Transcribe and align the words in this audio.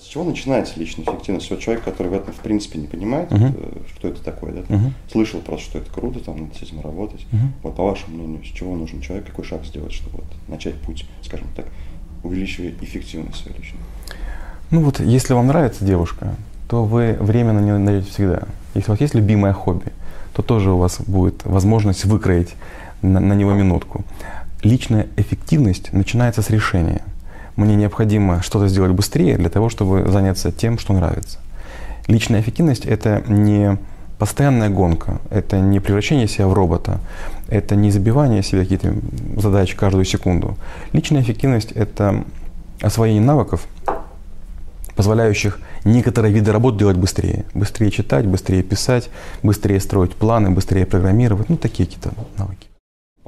С 0.00 0.06
чего 0.06 0.24
начинается 0.24 0.80
личная 0.80 1.04
эффективность? 1.04 1.50
Вот 1.50 1.60
человек, 1.60 1.84
который 1.84 2.08
в 2.08 2.14
этом 2.14 2.32
в 2.32 2.38
принципе 2.38 2.78
не 2.78 2.86
понимает, 2.86 3.28
э, 3.30 3.52
что 3.94 4.08
это 4.08 4.22
такое, 4.22 4.52
да? 4.52 4.74
Мгм. 4.74 4.94
слышал 5.12 5.40
просто, 5.40 5.66
что 5.66 5.78
это 5.78 5.90
круто, 5.90 6.20
там 6.20 6.40
надо 6.40 6.54
с 6.58 6.62
этим 6.62 6.80
работать. 6.80 7.26
Мгм. 7.32 7.52
Вот 7.62 7.76
по 7.76 7.84
вашему 7.84 8.16
мнению, 8.16 8.42
с 8.42 8.48
чего 8.48 8.74
нужен 8.74 9.02
человек, 9.02 9.26
какой 9.26 9.44
шаг 9.44 9.64
сделать, 9.64 9.92
чтобы 9.92 10.18
вот 10.18 10.26
начать 10.48 10.74
путь, 10.76 11.06
скажем 11.22 11.48
так, 11.54 11.66
увеличивая 12.24 12.72
эффективность 12.80 13.42
свою 13.42 13.56
личную? 13.58 13.84
Ну 14.70 14.82
вот, 14.84 15.00
если 15.00 15.34
вам 15.34 15.48
нравится 15.48 15.84
девушка, 15.84 16.34
то 16.68 16.84
вы 16.84 17.16
время 17.20 17.52
на 17.52 17.60
нее 17.60 17.76
найдете 17.76 18.10
всегда. 18.10 18.42
Если 18.74 18.90
у 18.90 18.92
вас 18.94 19.00
есть 19.00 19.14
любимое 19.14 19.52
хобби, 19.52 19.92
то 20.32 20.42
тоже 20.42 20.70
у 20.70 20.78
вас 20.78 21.00
будет 21.00 21.44
возможность 21.44 22.06
выкроить 22.06 22.54
на, 23.02 23.20
на 23.20 23.34
него 23.34 23.52
минутку. 23.52 24.04
Личная 24.62 25.08
эффективность 25.16 25.92
начинается 25.92 26.40
с 26.40 26.48
решения. 26.48 27.02
Мне 27.60 27.76
необходимо 27.76 28.40
что-то 28.40 28.68
сделать 28.68 28.92
быстрее 28.92 29.36
для 29.36 29.50
того, 29.50 29.68
чтобы 29.68 30.08
заняться 30.10 30.50
тем, 30.50 30.78
что 30.78 30.94
нравится. 30.94 31.38
Личная 32.06 32.40
эффективность– 32.40 32.84
это 32.86 33.22
не 33.28 33.76
постоянная 34.18 34.70
гонка, 34.70 35.20
это 35.28 35.60
не 35.60 35.78
превращение 35.78 36.26
себя 36.26 36.46
в 36.46 36.54
робота, 36.54 37.00
это 37.48 37.76
не 37.76 37.90
забивание 37.90 38.42
себе 38.42 38.62
какие-то 38.62 38.94
задачи 39.36 39.76
каждую 39.76 40.06
секунду. 40.06 40.56
Личная 40.94 41.20
эффективность– 41.20 41.72
это 41.74 42.24
освоение 42.80 43.20
навыков, 43.22 43.66
позволяющих 44.96 45.60
некоторые 45.84 46.32
виды 46.32 46.52
работ 46.52 46.78
делать 46.78 46.96
быстрее. 46.96 47.44
Быстрее 47.52 47.90
читать, 47.90 48.24
быстрее 48.24 48.62
писать, 48.62 49.10
быстрее 49.42 49.80
строить 49.80 50.14
планы, 50.14 50.50
быстрее 50.50 50.86
программировать. 50.86 51.50
Ну, 51.50 51.58
такие 51.58 51.86
какие-то 51.86 52.12
навыки. 52.38 52.69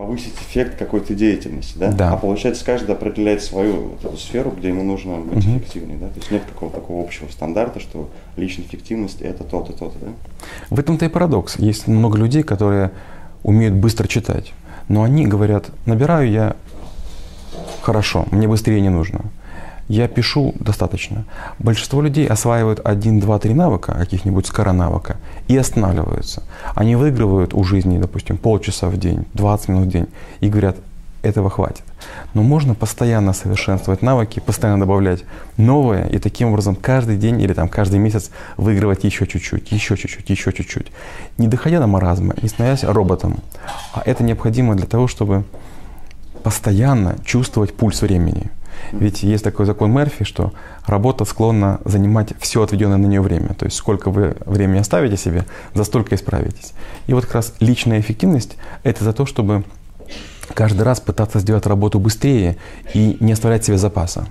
Повысить 0.03 0.35
эффект 0.35 0.77
какой-то 0.81 1.15
деятельности, 1.15 1.79
да? 1.79 1.93
Да. 1.93 2.13
А 2.13 2.17
получается, 2.17 2.65
каждый 2.65 2.91
определяет 2.91 3.41
свою 3.41 3.91
вот 3.91 4.05
эту 4.05 4.17
сферу, 4.17 4.51
где 4.51 4.67
ему 4.67 4.83
нужно 4.83 5.19
быть 5.19 5.47
Мгм. 5.47 5.59
эффективнее, 5.59 5.97
да? 5.97 6.09
То 6.09 6.17
есть 6.19 6.33
нет 6.33 6.43
какого-то 6.45 6.81
такого 6.81 7.05
общего 7.05 7.29
стандарта, 7.31 7.79
что 7.79 8.11
личная 8.37 8.65
эффективность 8.67 9.21
это 9.21 9.45
то-то, 9.45 9.73
то-то, 9.73 9.97
да? 10.01 10.09
В 10.71 10.81
этом-то 10.81 11.05
и 11.05 11.09
парадокс. 11.09 11.55
Есть 11.61 11.87
много 11.87 12.19
людей, 12.19 12.43
которые 12.43 12.91
умеют 13.45 13.75
быстро 13.75 14.09
читать, 14.09 14.53
но 14.89 15.05
они 15.05 15.25
говорят, 15.25 15.71
набираю 15.87 16.29
я 16.29 16.57
хорошо, 17.83 18.27
мне 18.33 18.49
быстрее 18.49 18.81
не 18.81 18.89
нужно. 18.91 19.21
Я 19.93 20.09
пишу 20.09 20.55
достаточно. 20.59 21.27
Большинство 21.59 22.01
людей 22.01 22.27
осваивают 22.27 22.81
один, 22.83 23.21
два, 23.21 23.39
три 23.39 23.53
навыка, 23.53 23.93
каких-нибудь 23.93 24.47
скоро 24.47 24.73
навыка, 24.73 25.19
и 25.49 25.57
останавливаются. 25.59 26.43
Они 26.75 26.97
выигрывают 26.97 27.53
у 27.53 27.63
жизни, 27.63 27.99
допустим, 27.99 28.39
полчаса 28.39 28.89
в 28.89 28.97
день, 28.97 29.27
20 29.35 29.69
минут 29.69 29.89
в 29.89 29.91
день, 29.91 30.07
и 30.41 30.49
говорят, 30.49 30.77
этого 31.21 31.51
хватит. 31.51 31.83
Но 32.33 32.43
можно 32.43 32.75
постоянно 32.75 33.35
совершенствовать 33.35 34.01
навыки, 34.01 34.41
постоянно 34.41 34.81
добавлять 34.81 35.25
новое, 35.59 36.07
и 36.07 36.19
таким 36.19 36.49
образом 36.49 36.75
каждый 36.75 37.19
день 37.19 37.39
или 37.43 37.53
там 37.53 37.69
каждый 37.69 37.99
месяц 37.99 38.31
выигрывать 38.57 39.05
еще 39.05 39.27
чуть-чуть, 39.27 39.73
еще 39.73 39.99
чуть-чуть, 39.99 40.31
еще 40.31 40.55
чуть-чуть. 40.55 40.87
Не 41.37 41.49
доходя 41.49 41.81
до 41.81 41.87
маразма, 41.87 42.33
не 42.41 42.49
становясь 42.49 42.83
роботом. 42.83 43.41
А 43.93 44.03
это 44.07 44.25
необходимо 44.25 44.75
для 44.75 44.87
того, 44.87 45.07
чтобы 45.07 45.45
постоянно 46.43 47.17
чувствовать 47.27 47.75
пульс 47.75 48.01
времени. 48.01 48.51
Ведь 48.93 49.23
есть 49.23 49.45
такой 49.45 49.67
закон 49.67 49.93
Мерфи, 49.93 50.25
что 50.25 50.53
работа 50.87 51.25
склонна 51.25 51.81
занимать 51.85 52.35
все 52.39 52.63
отведенное 52.63 52.99
на 52.99 53.07
нее 53.07 53.21
время. 53.21 53.55
То 53.55 53.65
есть 53.65 53.77
сколько 53.77 54.11
вы 54.11 54.37
времени 54.45 54.79
оставите 54.79 55.17
себе, 55.17 55.45
за 55.75 55.85
столько 55.85 56.15
и 56.15 56.19
справитесь. 56.19 56.73
И 57.07 57.15
вот 57.15 57.25
как 57.27 57.37
раз 57.37 57.55
личная 57.61 58.01
эффективность– 58.01 58.57
это 58.83 59.05
за 59.05 59.13
то, 59.13 59.27
чтобы 59.27 59.65
каждый 60.55 60.83
раз 60.83 61.01
пытаться 61.01 61.41
сделать 61.41 61.67
работу 61.67 61.99
быстрее 61.99 62.57
и 62.95 63.17
не 63.21 63.33
оставлять 63.33 63.65
себе 63.65 63.79
запаса. 63.79 64.27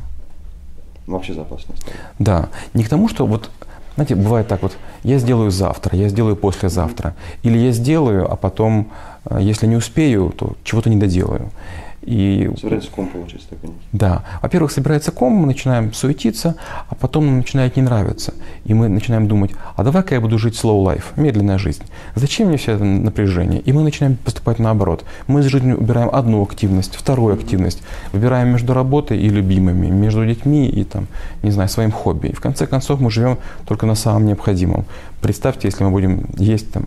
Вообще 1.08 1.34
запас 1.34 1.68
не. 1.68 1.76
Да, 2.20 2.50
не 2.74 2.84
к 2.84 2.90
тому, 2.90 3.10
что 3.10 3.26
вот, 3.26 3.50
знаете, 3.96 4.16
бывает 4.16 4.48
так 4.48 4.62
вот, 4.62 4.78
я 5.04 5.18
сделаю 5.18 5.52
завтра, 5.52 5.98
я 5.98 6.10
сделаю 6.10 6.36
послезавтра, 6.36 7.16
или 7.44 7.58
я 7.58 7.72
сделаю, 7.72 8.32
а 8.32 8.36
потом, 8.36 8.92
э, 9.26 9.40
если 9.42 9.68
не 9.68 9.76
успею, 9.76 10.34
то 10.36 10.56
чего-то 10.64 10.90
не 10.90 10.98
доделаю. 10.98 11.52
И 12.02 12.50
Собирается 12.60 12.90
ком 12.90 13.08
получится 13.08 13.48
такой 13.50 13.70
некий. 13.70 13.82
да. 13.92 14.24
Во-первых, 14.42 14.72
собирается 14.72 15.12
ком, 15.12 15.34
мы 15.34 15.46
начинаем 15.46 15.94
суетиться, 15.94 16.56
а 16.90 16.96
потом 16.96 17.28
нам 17.28 17.38
начинает 17.38 17.76
не 17.76 17.84
нравиться. 17.84 18.34
И 18.66 18.74
мы 18.74 18.90
начинаем 18.90 19.28
думать, 19.28 19.52
а 19.76 19.84
давай-ка 19.84 20.16
я 20.16 20.22
буду 20.22 20.40
жить 20.40 20.56
slow 20.56 20.84
life, 20.84 21.04
медленная 21.16 21.60
жизнь. 21.60 21.84
Зачем 22.16 22.48
мне 22.48 22.58
все 22.58 22.74
это 22.74 22.84
напряжение? 22.84 23.62
И 23.62 23.72
мы 23.72 23.84
начинаем 23.84 24.16
поступать 24.16 24.58
наоборот. 24.58 25.06
Мы 25.28 25.42
из 25.42 25.46
жизни 25.46 25.74
убираем 25.74 26.10
одну 26.12 26.42
активность, 26.42 26.96
вторую 26.96 27.36
активность, 27.36 27.84
выбираем 28.14 28.50
между 28.50 28.74
работой 28.74 29.20
и 29.20 29.30
любимыми, 29.30 29.88
между 29.88 30.26
детьми 30.26 30.68
и 30.68 30.84
там, 30.84 31.08
не 31.44 31.52
знаю, 31.52 31.70
своим 31.70 31.92
хобби. 31.92 32.30
И 32.30 32.34
в 32.34 32.42
конце 32.42 32.66
концов 32.66 33.00
мы 33.00 33.12
живем 33.12 33.38
только 33.68 33.86
на 33.86 33.96
самом 33.96 34.26
необходимом. 34.26 34.86
Представьте, 35.22 35.68
если 35.68 35.84
мы 35.84 35.92
будем 35.92 36.26
есть 36.38 36.72
там 36.72 36.86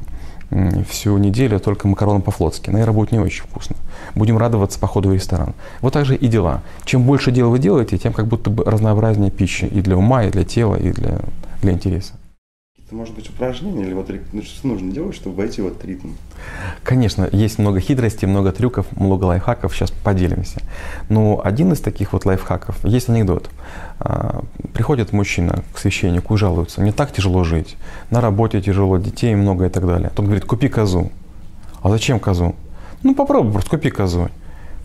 всю 0.89 1.17
неделю 1.19 1.61
только 1.61 1.89
макароны 1.89 2.21
по-флотски. 2.21 2.71
Наверное, 2.71 2.95
будет 2.95 3.13
не 3.13 3.19
очень 3.19 3.45
вкусно. 3.45 3.77
Будем 4.15 4.39
радоваться 4.39 4.79
походу 4.79 5.09
в 5.09 5.15
ресторан. 5.15 5.55
Вот 5.81 5.93
так 5.93 6.05
же 6.05 6.17
и 6.17 6.27
дела. 6.29 6.63
Чем 6.85 7.05
больше 7.05 7.31
дел 7.31 7.51
вы 7.51 7.59
делаете, 7.59 7.99
тем 7.99 8.13
как 8.13 8.27
будто 8.27 8.51
бы 8.51 8.65
разнообразнее 8.65 9.31
пищи 9.31 9.65
и 9.65 9.81
для 9.81 9.97
ума, 9.97 10.25
и 10.25 10.31
для 10.31 10.45
тела, 10.45 10.77
и 10.77 10.93
для, 10.93 11.19
для 11.63 11.73
интереса. 11.73 12.15
Это 12.87 12.97
может 12.97 13.15
быть 13.15 13.31
упражнение 13.31 13.87
или 13.87 13.95
вот 13.95 14.11
ну, 14.33 14.43
что 14.43 14.67
нужно 14.67 14.93
делать, 14.93 15.17
чтобы 15.17 15.37
войти 15.37 15.63
в 15.63 15.67
этот 15.69 15.83
ритм? 15.87 16.11
Конечно, 16.83 17.27
есть 17.33 17.59
много 17.59 17.81
хитростей, 17.81 18.29
много 18.29 18.53
трюков, 18.53 18.87
много 18.95 19.25
лайфхаков. 19.25 19.75
Сейчас 19.75 19.91
поделимся. 19.91 20.61
Но 21.09 21.41
один 21.43 21.73
из 21.73 21.81
таких 21.81 22.13
вот 22.13 22.27
лайфхаков, 22.27 22.85
есть 22.85 23.09
анекдот. 23.09 23.49
А, 24.01 24.45
Приходит 24.75 25.13
мужчина 25.13 25.63
к 25.73 25.79
священнику 25.79 26.35
и 26.35 26.37
жалуется, 26.37 26.83
мне 26.83 26.93
так 26.93 27.11
тяжело 27.11 27.43
жить, 27.43 27.77
на 28.11 28.21
работе 28.21 28.61
тяжело, 28.61 28.99
детей 28.99 29.35
много 29.35 29.67
и 29.67 29.71
так 29.71 29.87
далее. 29.87 30.11
Тот 30.15 30.27
говорит, 30.27 30.45
купи 30.45 30.69
козу. 30.69 31.11
А 31.81 31.89
зачем 31.89 32.21
козу? 32.21 32.55
Ну 33.03 33.15
попробуй, 33.15 33.53
просто 33.53 33.71
купи 33.71 33.89
козу. 33.89 34.29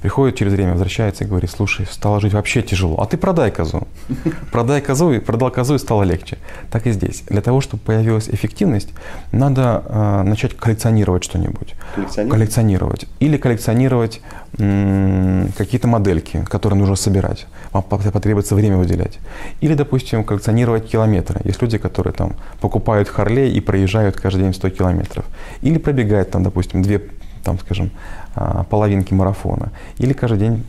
Приходит 0.01 0.35
через 0.37 0.53
время, 0.53 0.71
возвращается 0.71 1.23
и 1.25 1.27
говорит, 1.27 1.49
слушай, 1.51 1.85
стало 1.85 2.21
жить 2.21 2.33
вообще 2.33 2.61
тяжело, 2.61 2.95
а 3.01 3.05
ты 3.05 3.17
продай 3.17 3.51
козу. 3.51 3.87
Продай 4.51 4.81
козу, 4.81 5.11
и 5.11 5.19
продал 5.19 5.51
козу, 5.51 5.75
и 5.75 5.77
стало 5.77 6.03
легче. 6.03 6.37
Так 6.71 6.87
и 6.87 6.91
здесь. 6.91 7.23
Для 7.29 7.41
того, 7.41 7.59
чтобы 7.59 7.83
появилась 7.83 8.29
эффективность, 8.29 8.89
надо 9.31 9.83
э, 9.85 10.21
начать 10.23 10.55
коллекционировать 10.55 11.23
что-нибудь. 11.23 11.75
Коллекционировать? 11.95 12.31
Коллекционировать. 12.31 13.05
Или 13.19 13.37
коллекционировать 13.37 14.21
м, 14.57 15.51
какие-то 15.57 15.87
модельки, 15.87 16.45
которые 16.49 16.79
нужно 16.79 16.95
собирать. 16.95 17.47
Вам 17.71 17.83
пот- 17.83 18.11
потребуется 18.11 18.55
время 18.55 18.77
выделять. 18.77 19.19
Или, 19.61 19.73
допустим, 19.73 20.23
коллекционировать 20.23 20.87
километры. 20.87 21.41
Есть 21.43 21.61
люди, 21.61 21.77
которые 21.77 22.13
там 22.13 22.35
покупают 22.61 23.09
Харлей 23.09 23.51
и 23.51 23.59
проезжают 23.61 24.15
каждый 24.15 24.43
день 24.43 24.53
100 24.53 24.69
километров. 24.69 25.25
Или 25.61 25.77
пробегают 25.77 26.31
там, 26.31 26.43
допустим, 26.43 26.81
две, 26.81 27.01
там, 27.43 27.59
скажем, 27.59 27.91
а, 28.35 28.63
половинки 28.63 29.13
марафона. 29.13 29.71
Или 29.97 30.13
каждый 30.13 30.39
день 30.39 30.63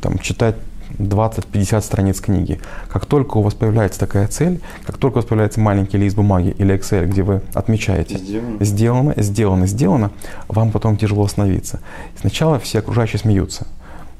там, 0.00 0.18
читать 0.18 0.56
20-50 0.98 1.80
страниц 1.82 2.20
книги. 2.20 2.60
Как 2.88 3.06
только 3.06 3.36
у 3.38 3.42
вас 3.42 3.54
появляется 3.54 3.98
такая 4.00 4.28
цель, 4.28 4.60
как 4.84 4.98
только 4.98 5.14
у 5.14 5.16
вас 5.16 5.24
появляется 5.24 5.60
маленький 5.60 5.98
лист 5.98 6.16
бумаги 6.16 6.54
или 6.58 6.74
Excel, 6.74 7.06
где 7.06 7.22
вы 7.22 7.42
отмечаете 7.54 8.18
Сделано. 8.18 8.64
сделано, 8.64 9.14
сделано, 9.16 9.66
сделано, 9.66 10.10
вам 10.48 10.70
потом 10.70 10.96
тяжело 10.96 11.24
остановиться. 11.24 11.80
Сначала 12.20 12.58
все 12.58 12.78
окружающие 12.78 13.18
смеются. 13.18 13.66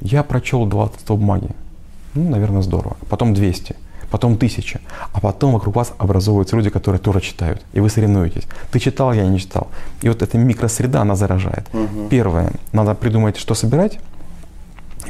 Я 0.01 0.23
прочел 0.23 0.67
20 0.67 0.97
листов 0.97 1.19
бумаги. 1.19 1.49
Ну, 2.15 2.29
наверное, 2.29 2.63
здорово. 2.63 2.97
Потом 3.09 3.35
200, 3.35 3.77
потом 4.17 4.33
1000. 4.33 4.81
А 5.13 5.21
потом 5.21 5.53
вокруг 5.53 5.77
вас 5.77 5.93
образовываются 5.99 6.57
люди, 6.57 6.71
которые 6.71 6.99
тоже 6.99 7.21
читают. 7.21 7.61
И 7.75 7.81
вы 7.81 7.91
соревнуетесь. 7.91 8.45
Ты 8.73 8.79
читал, 8.79 9.13
я 9.13 9.27
не 9.27 9.39
читал. 9.39 9.67
И 10.05 10.09
вот 10.09 10.23
эта 10.23 10.39
микросреда, 10.39 11.01
она 11.03 11.17
заражает. 11.17 11.75
Мгм. 11.75 12.09
Первое, 12.09 12.51
надо 12.73 12.95
придумать, 12.95 13.37
что 13.37 13.55
собирать. 13.55 13.99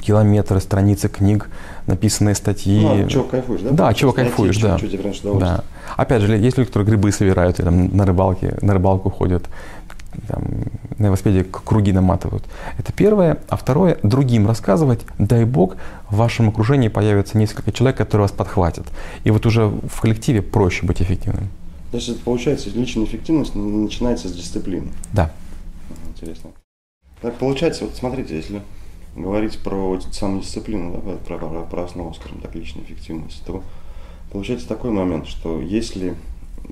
Километры, 0.01 0.61
страницы 0.61 1.09
книг, 1.09 1.49
написанные 1.87 2.35
статьи. 2.35 2.81
Ну, 2.81 3.05
от 3.05 3.11
чего 3.11 3.25
кайфуешь, 3.25 3.61
да? 3.61 3.71
Да, 3.71 3.95
чего 3.95 4.13
Найти, 4.13 4.31
кайфуешь, 4.31 4.59
да. 4.59 4.77
Приносит 4.77 5.25
удовольствие. 5.25 5.57
Да. 5.57 5.65
Опять 5.97 6.23
же, 6.23 6.37
есть 6.37 6.59
люди, 6.59 6.67
которые 6.67 6.89
грибы 6.89 7.13
собирают, 7.13 7.61
и 7.61 7.63
там 7.63 7.97
на 7.97 8.05
рыбалке, 8.05 8.59
на 8.61 8.75
рыбалку 8.75 9.11
ходят, 9.11 9.45
там, 10.29 10.45
на 10.99 11.07
велосипеде 11.07 11.45
круги 11.45 11.93
наматывают. 11.93 12.45
Это 12.79 12.93
первое. 12.93 13.39
А 13.49 13.57
второе, 13.57 13.99
другим 14.03 14.47
рассказывать, 14.47 15.01
дай 15.19 15.45
бог, 15.45 15.77
в 16.11 16.17
вашем 16.17 16.49
окружении 16.49 16.89
появится 16.89 17.39
несколько 17.39 17.73
человек, 17.73 17.97
которые 17.97 18.25
вас 18.25 18.33
подхватят. 18.33 18.87
И 19.25 19.31
вот 19.31 19.47
уже 19.47 19.67
в 19.67 20.01
коллективе 20.01 20.43
проще 20.43 20.87
быть 20.87 21.03
эффективным. 21.03 21.49
То 21.91 21.99
есть, 21.99 22.23
получается, 22.23 22.71
личная 22.71 23.05
эффективность 23.05 23.55
начинается 23.55 24.29
с 24.29 24.33
дисциплины. 24.33 24.89
Да. 25.13 25.31
Интересно. 26.09 26.51
Так 27.21 27.35
получается, 27.37 27.85
вот 27.85 27.97
смотрите, 27.97 28.37
если 28.37 28.61
говорить 29.15 29.59
про 29.59 29.99
самодисциплину, 30.13 30.93
да, 30.93 31.13
про, 31.27 31.39
про, 31.39 31.63
про 31.63 31.85
основу, 31.85 32.15
скажем 32.15 32.41
так, 32.41 32.55
личной 32.55 32.83
эффективности, 32.83 33.41
то 33.47 33.63
получается 34.31 34.69
такой 34.69 34.91
момент, 34.91 35.27
что 35.27 35.61
если 35.61 36.15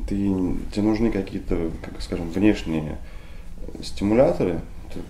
ты, 0.09 0.17
тебе 0.73 0.83
нужны 0.83 1.11
какие-то, 1.11 1.71
как 1.83 2.03
скажем, 2.03 2.31
внешние 2.31 2.99
стимуляторы, 3.83 4.61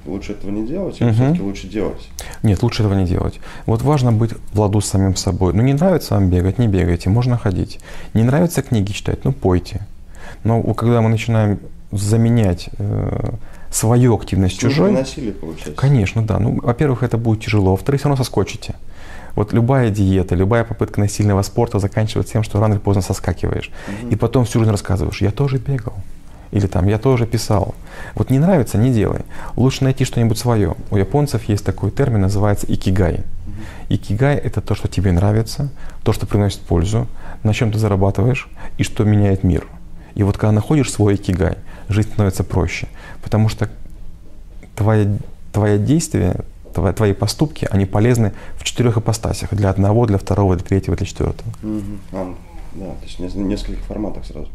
лучше 0.06 0.32
этого 0.32 0.50
не 0.50 0.66
делать, 0.66 1.00
или 1.00 1.08
Мгм. 1.08 1.14
все-таки 1.14 1.42
лучше 1.42 1.68
делать? 1.68 2.08
Нет, 2.42 2.62
лучше 2.62 2.82
этого 2.82 2.94
не 2.94 3.04
делать. 3.06 3.38
Вот 3.66 3.82
важно 3.82 4.12
быть 4.12 4.32
в 4.52 4.60
ладу 4.60 4.80
с 4.80 4.86
самим 4.86 5.14
собой. 5.16 5.52
Ну, 5.52 5.62
не 5.62 5.74
нравится 5.74 6.14
вам 6.14 6.30
бегать, 6.30 6.58
не 6.58 6.68
бегайте, 6.68 7.10
можно 7.10 7.36
ходить. 7.36 7.80
Не 8.14 8.22
нравится 8.22 8.62
книги 8.62 8.92
читать, 8.92 9.24
ну, 9.24 9.32
пойте. 9.32 9.86
Но 10.42 10.62
когда 10.74 11.00
мы 11.02 11.08
начинаем 11.10 11.58
заменять 11.92 12.70
э, 12.78 13.32
свою 13.70 14.16
активность 14.16 14.58
Чужое 14.58 14.88
чужой, 14.88 14.92
насилие 14.92 15.32
получается. 15.32 15.72
конечно, 15.74 16.22
да. 16.26 16.38
Ну, 16.38 16.60
во-первых, 16.62 17.02
это 17.02 17.18
будет 17.18 17.44
тяжело, 17.44 17.72
во-вторых, 17.72 18.00
все 18.00 18.08
равно 18.08 18.22
соскочите. 18.24 18.74
Вот 19.36 19.52
любая 19.52 19.90
диета, 19.90 20.34
любая 20.34 20.64
попытка 20.64 21.00
насильного 21.00 21.42
спорта 21.42 21.78
заканчивается 21.78 22.32
тем, 22.34 22.42
что 22.42 22.60
рано 22.60 22.74
или 22.74 22.80
поздно 22.80 23.02
соскакиваешь. 23.02 23.70
Мгм. 24.02 24.10
И 24.10 24.16
потом 24.16 24.44
всю 24.44 24.60
жизнь 24.60 24.70
рассказываешь, 24.70 25.20
я 25.20 25.30
тоже 25.30 25.58
бегал. 25.58 25.94
Или 26.54 26.68
там, 26.68 26.86
я 26.86 26.98
тоже 26.98 27.26
писал. 27.26 27.74
Вот 28.14 28.30
не 28.30 28.38
нравится, 28.38 28.78
не 28.78 28.92
делай. 28.92 29.22
Лучше 29.56 29.82
найти 29.82 30.04
что-нибудь 30.04 30.38
свое. 30.38 30.76
У 30.92 30.96
японцев 30.96 31.48
есть 31.48 31.64
такой 31.64 31.90
термин, 31.90 32.20
называется 32.20 32.66
икигай. 32.72 33.24
Икигай– 33.88 34.36
это 34.44 34.60
то, 34.60 34.76
что 34.76 34.86
тебе 34.86 35.10
нравится, 35.10 35.70
то, 36.04 36.12
что 36.12 36.26
приносит 36.26 36.60
пользу, 36.60 37.08
на 37.42 37.52
чем 37.52 37.72
ты 37.72 37.78
зарабатываешь 37.80 38.48
и 38.78 38.84
что 38.84 39.02
меняет 39.04 39.42
мир. 39.42 39.66
И 40.14 40.22
вот 40.22 40.38
когда 40.38 40.52
находишь 40.52 40.92
свой 40.92 41.16
икигай, 41.16 41.56
жизнь 41.88 42.12
становится 42.12 42.44
проще. 42.44 42.86
Потому 43.20 43.48
что 43.48 43.68
твои, 44.76 45.08
твои 45.52 45.76
действия, 45.76 46.36
твои, 46.72 46.92
твои 46.92 47.14
поступки, 47.14 47.66
они 47.68 47.84
полезны 47.84 48.32
в 48.58 48.62
четырех 48.62 48.96
ипостасях. 48.96 49.52
Для 49.52 49.70
одного, 49.70 50.06
для 50.06 50.18
второго, 50.18 50.54
для 50.54 50.64
третьего, 50.64 50.96
для 50.96 51.06
четвертого. 51.06 51.50
Мгм. 51.62 51.98
А, 52.12 52.34
да, 52.74 52.86
то 52.86 53.04
есть 53.04 53.34
в 53.34 53.38
нескольких 53.38 53.82
форматах 53.86 54.24
сразу. 54.24 54.48